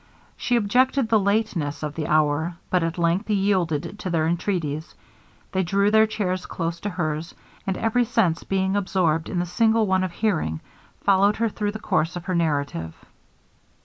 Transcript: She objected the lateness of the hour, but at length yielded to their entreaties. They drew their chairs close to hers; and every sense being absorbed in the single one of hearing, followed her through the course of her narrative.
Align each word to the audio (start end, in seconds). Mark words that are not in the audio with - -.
She 0.35 0.55
objected 0.55 1.09
the 1.09 1.19
lateness 1.19 1.83
of 1.83 1.93
the 1.93 2.07
hour, 2.07 2.55
but 2.71 2.81
at 2.81 2.97
length 2.97 3.29
yielded 3.29 3.99
to 3.99 4.09
their 4.09 4.25
entreaties. 4.25 4.95
They 5.51 5.61
drew 5.61 5.91
their 5.91 6.07
chairs 6.07 6.47
close 6.47 6.79
to 6.79 6.89
hers; 6.89 7.35
and 7.67 7.77
every 7.77 8.05
sense 8.05 8.43
being 8.43 8.75
absorbed 8.75 9.29
in 9.29 9.37
the 9.37 9.45
single 9.45 9.85
one 9.85 10.03
of 10.03 10.11
hearing, 10.13 10.59
followed 11.03 11.35
her 11.35 11.49
through 11.49 11.73
the 11.73 11.77
course 11.77 12.15
of 12.15 12.25
her 12.25 12.33
narrative. 12.33 12.95